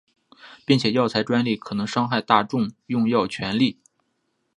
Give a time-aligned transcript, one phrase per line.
[0.65, 3.77] 并且药材专利可能伤害大众用药权利。